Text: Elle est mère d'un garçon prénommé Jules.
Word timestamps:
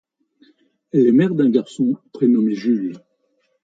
Elle 0.93 1.05
est 1.05 1.11
mère 1.11 1.35
d'un 1.35 1.51
garçon 1.51 1.95
prénommé 2.11 2.55
Jules. 2.55 2.97